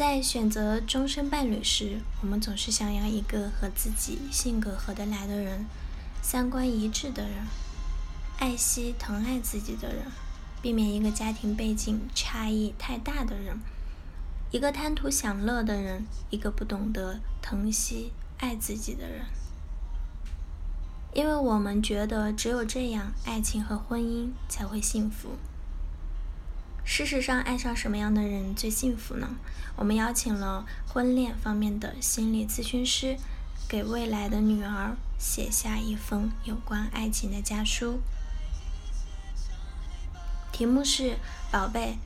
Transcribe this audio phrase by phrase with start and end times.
[0.00, 5.66] 在选择终身伴侣时，我们总是想要一个和自己性格合得来的人，
[6.22, 7.46] 三观一致的人，
[8.38, 10.06] 爱惜疼爱自己的人，
[10.62, 13.58] 避免一个家庭背景差异太大的人，
[14.50, 19.26] 一个贪图享乐的人，一个不懂得疼惜爱自己的人。
[21.12, 25.36] 因为我们觉得只有这样，爱情和婚姻才会幸福。
[26.92, 29.36] 事实上，爱上什么样的人最幸福呢？
[29.76, 33.16] 我们邀请了婚恋方面的心理咨询师，
[33.68, 38.00] 给未来的女儿写下一封有关爱情的家书。
[40.50, 41.16] 题目是：
[41.52, 41.96] 宝贝，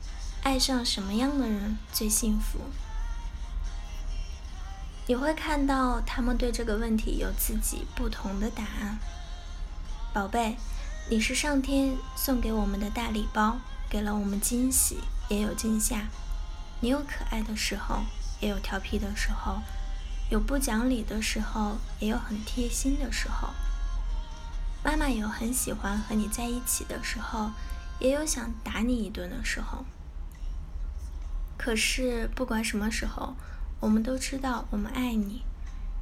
[0.43, 2.59] 爱上什么样的人最幸福？
[5.07, 8.99] 你会看到他们对这个问题有自己不同的答案。
[10.13, 10.57] 宝贝，
[11.09, 13.57] 你是上天送给我们的大礼包。
[13.89, 14.99] 给了我们惊喜，
[15.29, 16.07] 也有惊吓。
[16.81, 18.03] 你有可爱的时候，
[18.41, 19.61] 也有调皮的时候；
[20.29, 23.49] 有不讲理的时候，也有很贴心的时候。
[24.83, 27.51] 妈妈有很喜欢和你在一起的时候，
[27.99, 29.85] 也有想打你一顿的时候。
[31.57, 33.35] 可是不管什么时候，
[33.79, 35.43] 我们都知道我们爱你。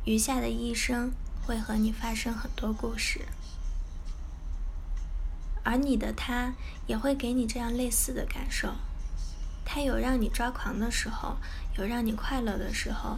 [0.05, 1.13] 余下的一生
[1.45, 3.21] 会和你发生很多故事。
[5.63, 6.53] 而你的他
[6.87, 8.75] 也会给你这样类似的感受，
[9.63, 11.37] 他有让你抓狂的时候，
[11.77, 13.17] 有让你快乐的时候，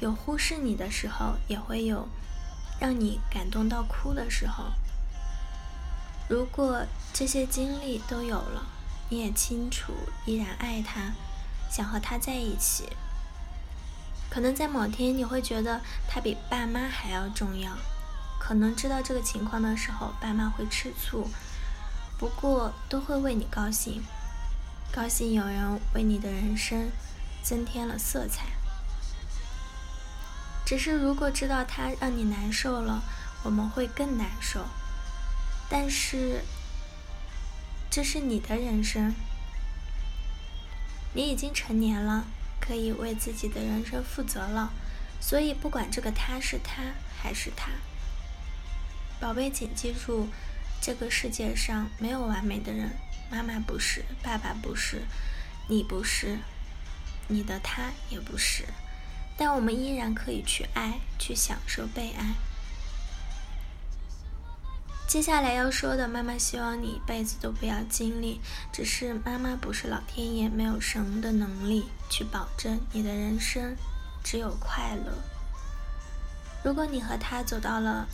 [0.00, 2.08] 有忽视你的时候，也会有
[2.80, 4.72] 让你感动到哭的时候。
[6.28, 8.66] 如果这些经历都有了，
[9.10, 9.92] 你也清楚
[10.24, 11.12] 依然爱他，
[11.70, 12.88] 想和他在一起，
[14.30, 17.70] 可能在某天你会觉得他比爸妈还要重要，
[18.40, 21.28] 可能知道这个情况的时候，爸妈会吃醋。
[22.18, 24.02] 不过都会为你高兴，
[24.90, 26.90] 高兴有人为你的人生
[27.42, 28.46] 增添了色彩。
[30.64, 33.02] 只是如果知道他让你难受了，
[33.44, 34.66] 我们会更难受。
[35.68, 36.42] 但是
[37.90, 39.14] 这是你的人生，
[41.12, 42.24] 你已经成年了，
[42.58, 44.72] 可以为自己的人生负责了。
[45.20, 46.82] 所以不管这个他是他
[47.20, 47.68] 还是他，
[49.20, 50.28] 宝贝，请记住。
[50.86, 52.92] 这个世界上没有完美的人，
[53.28, 55.02] 妈妈不是，爸爸不是，
[55.66, 56.38] 你不是，
[57.26, 58.64] 你的他也不是，
[59.36, 62.34] 但我们依然可以去爱，去享受被爱。
[65.08, 68.40] 接下来要说的，妈妈希望你一辈子都不要经历，
[68.72, 73.74] 只是妈妈不是老天爷，没有神的能力去保证你的人生
[74.22, 75.12] 只有快乐。
[76.62, 78.06] 如果你和他走到了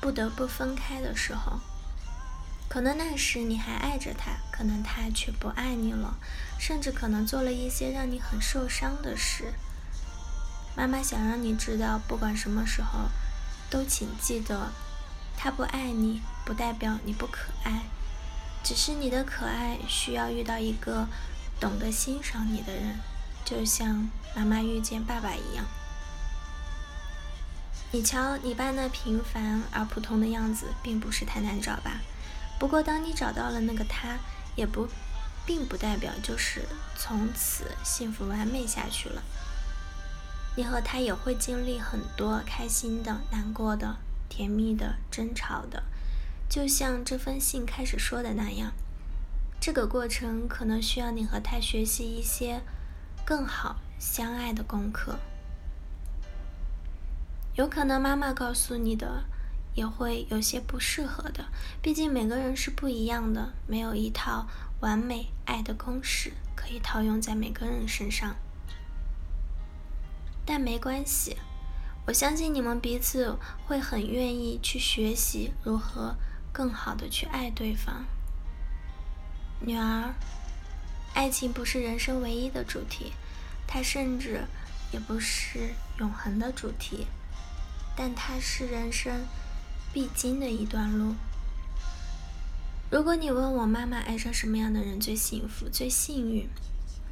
[0.00, 1.60] 不得不分开的时候，
[2.70, 6.14] 可能那时你还爱着他，可能他却不爱你了，
[6.56, 9.54] 甚至可能做了一些让你很受伤的事。
[10.76, 13.08] 妈妈想让你知道，不管什么时候，
[13.68, 14.70] 都请记得，
[15.36, 17.86] 他不爱你不代表你不可爱，
[18.62, 21.08] 只是你的可爱需要遇到一个
[21.58, 23.00] 懂得欣赏你的人，
[23.44, 25.66] 就像妈妈遇见爸爸一样。
[27.90, 32.00] 你瞧，你爸那平凡而普通的样子，并不是太难找吧？
[32.60, 34.18] 不过，当你找到了那个他，
[34.54, 34.86] 也不，
[35.46, 39.22] 并不代表就是从此幸福完美下去了。
[40.56, 43.96] 你和他也会经历很多开心的、难过的、
[44.28, 45.82] 甜蜜的、争吵的，
[46.50, 48.72] 就像这封信开始说的那样。
[49.58, 52.60] 这个过程可能需要你和他学习一些
[53.24, 55.18] 更好相爱的功课。
[57.54, 59.24] 有可能妈妈告诉你的。
[59.74, 61.46] 也会有些不适合的，
[61.80, 64.46] 毕竟每个人是不一样的，没有一套
[64.80, 68.34] 完美爱的公式可以套用在每个人身上。
[70.44, 71.36] 但没关系，
[72.06, 76.16] 我相信你们彼此会很愿意去学习如何
[76.52, 78.04] 更好的去爱对方。
[79.60, 80.14] 女儿，
[81.14, 83.12] 爱情不是人生唯一的主题，
[83.68, 84.44] 它甚至
[84.90, 87.06] 也不是永恒的主题，
[87.94, 89.26] 但它是人生。
[89.92, 91.14] 必经的一段路。
[92.90, 96.48] 如果你问我妈妈爱上什么样的人最幸福、最幸运，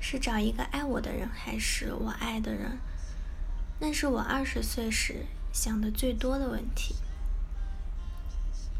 [0.00, 2.78] 是找一个爱我的人，还是我爱的人？
[3.80, 6.96] 那是我二十岁时想的最多的问题。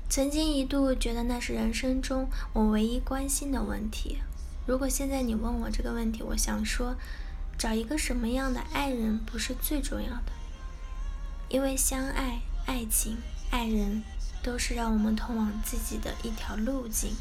[0.09, 4.19] 曾经一度觉得那是人生中我唯一关心的问题。
[4.67, 6.97] 如果现在你问我这个问题，我想说，
[7.56, 10.33] 找一个什么样的爱人不是最重要的，
[11.49, 13.19] 因为相爱、爱情。
[13.50, 14.03] 爱人
[14.43, 17.17] 都是让我们通往自己的一条路径，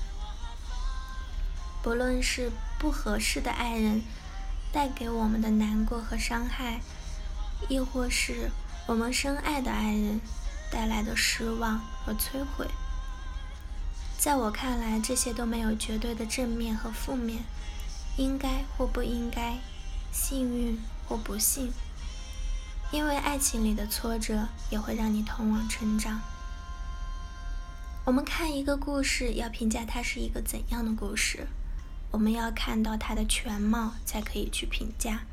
[1.81, 4.01] 不论是不合适的爱人，
[4.71, 6.81] 带给我们的难过和伤害，
[7.69, 8.51] 亦或是
[8.87, 10.21] 我们深爱的爱人
[10.71, 12.67] 带来的失望和摧毁。
[14.17, 17.43] 在我看来，这些都没有绝对的正面和负面，
[18.17, 19.57] 应该或不应该，
[20.11, 21.71] 幸运或不幸。
[22.91, 26.21] 因为爱情里的挫折也会让你通往成长。
[28.05, 31.47] 我们看一个故事，要评价它是一个怎样的故事，
[32.11, 35.23] 我们要看到它的全貌才可以去评价。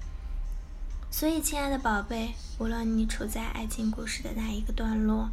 [1.09, 5.31] 所以，亲爱的宝贝，无论你处在爱情故事的哪一个段落，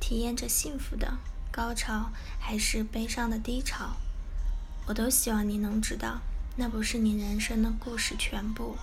[0.00, 1.18] 体验着幸福的
[1.52, 2.10] 高潮
[2.40, 3.96] 还是悲伤的低潮，
[4.86, 6.22] 我都希望你能知道，
[6.56, 8.78] 那不是你人生的故事全部，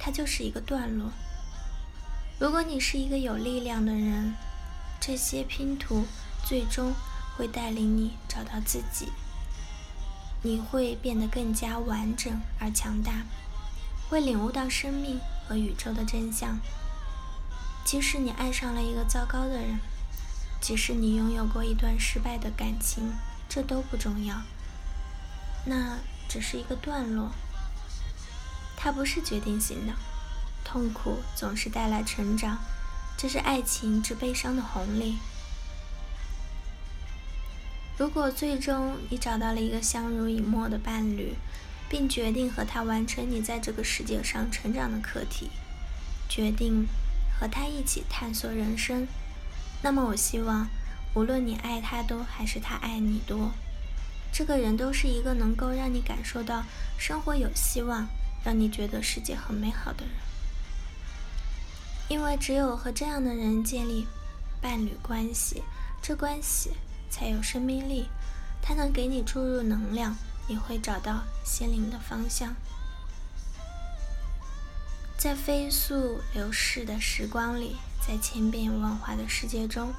[0.00, 1.12] 它就是一个段落。
[2.38, 4.34] 如果你是一个有力量的人，
[5.00, 6.04] 这些拼图
[6.46, 6.94] 最终
[7.36, 9.08] 会带领你找到自己。
[10.42, 13.24] 你会变得更加完整而强大，
[14.08, 15.18] 会领悟到生命
[15.48, 16.60] 和宇宙的真相。
[17.84, 19.80] 即使你爱上了一个糟糕的人，
[20.60, 23.14] 即使你拥有过一段失败的感情，
[23.48, 24.42] 这都不重要。
[25.64, 25.98] 那
[26.28, 27.32] 只是一个段落，
[28.76, 29.92] 它不是决定性的。
[30.70, 32.58] 痛苦总是带来成长，
[33.16, 35.16] 这是爱情之悲伤的红利。
[37.96, 41.36] 如果最终你找到了一个相濡以沫的伴侣，
[41.88, 45.48] 并决定和他完成你在这个世界上成长的课题，
[46.28, 46.86] 决定
[47.40, 49.08] 和他一起探索人生，
[49.80, 50.68] 那么我希望，
[51.14, 53.52] 无论你爱他多还是他爱你多，
[54.30, 56.64] 这个人都是一个能够让你感受到
[56.98, 58.06] 生活有希望，
[58.44, 60.12] 让你觉得世界很美好的人。
[62.08, 64.06] 因为只有和这样的人建立
[64.60, 65.62] 伴侣关系，
[66.00, 66.72] 这关系
[67.10, 68.08] 才有生命力，
[68.62, 70.16] 它能给你注入能量，
[70.48, 72.54] 你会找到心灵的方向。
[75.18, 77.76] 在飞速流逝的时光里，
[78.06, 79.92] 在千变万化的世界中，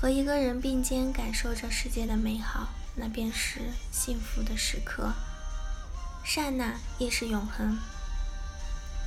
[0.00, 3.60] 和一个人并肩感受着世界的美好，那便是
[3.90, 5.12] 幸福的时刻。
[6.24, 7.78] 刹那亦是永恒。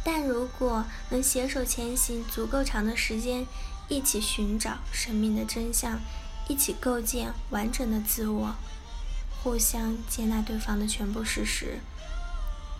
[0.03, 3.45] 但如果能携手前行足够长的时间，
[3.87, 5.99] 一起寻找生命的真相，
[6.47, 8.55] 一起构建完整的自我，
[9.43, 11.79] 互相接纳对方的全部事实，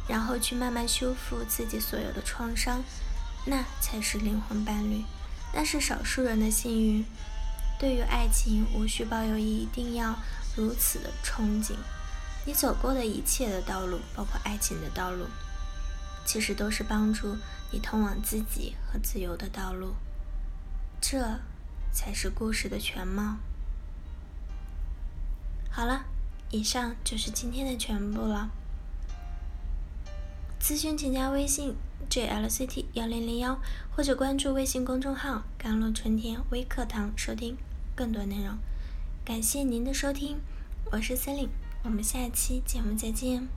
[0.07, 2.83] 然后去慢慢修复自己所有的创伤，
[3.45, 5.04] 那才是灵魂伴侣。
[5.54, 7.06] 那是少数人的幸运。
[7.80, 10.16] 对于爱情，无需抱有一定要
[10.56, 11.74] 如此的憧憬。
[12.45, 15.25] 你走过的一切的道路，包括爱情的道路。
[16.30, 17.38] 其实都是帮助
[17.72, 19.96] 你通往自己和自由的道路，
[21.02, 21.40] 这
[21.92, 23.38] 才是故事的全貌。
[25.72, 26.06] 好了，
[26.52, 28.52] 以上就是今天的全部了。
[30.62, 31.74] 咨询请加微信
[32.12, 33.60] jlct 幺零零幺，
[33.96, 37.58] 或者关注微信公众号“甘露春天微课堂”收听
[37.96, 38.56] 更多内容。
[39.26, 40.38] 感谢您的收听，
[40.92, 41.50] 我是森林，
[41.81, 43.48] 我们下期节目再见。